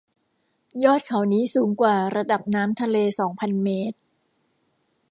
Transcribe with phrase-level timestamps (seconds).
[0.83, 3.97] ยอดเขานี้สูงกว่าระดับน้ำทะเลสองพันเมตร